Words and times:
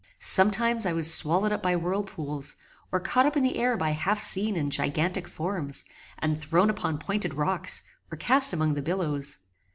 Sometimes 0.17 0.87
I 0.87 0.93
was 0.93 1.13
swallowed 1.13 1.51
up 1.51 1.61
by 1.61 1.75
whirlpools, 1.75 2.55
or 2.91 2.99
caught 2.99 3.27
up 3.27 3.37
in 3.37 3.43
the 3.43 3.57
air 3.57 3.77
by 3.77 3.91
half 3.91 4.23
seen 4.23 4.55
and 4.57 4.71
gigantic 4.71 5.27
forms, 5.27 5.85
and 6.17 6.41
thrown 6.41 6.71
upon 6.71 6.97
pointed 6.97 7.35
rocks, 7.35 7.83
or 8.11 8.17
cast 8.17 8.51
among 8.51 8.73
the 8.73 8.81
billows. 8.81 9.37